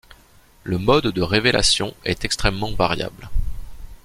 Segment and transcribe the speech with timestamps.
[0.63, 3.29] Le mode de révélation est extrêmement variable.